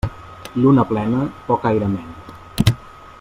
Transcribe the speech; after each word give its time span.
Lluna 0.61 0.85
plena 0.93 1.21
poc 1.51 1.69
aire 1.73 1.91
mena. 1.93 2.75